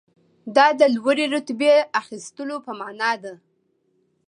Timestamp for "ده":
3.23-3.33